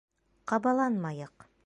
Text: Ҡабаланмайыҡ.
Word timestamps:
Ҡабаланмайыҡ. 0.51 1.51